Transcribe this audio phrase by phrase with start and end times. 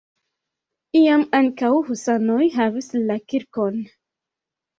[0.99, 3.79] Iam ankaŭ husanoj havis la kirkon.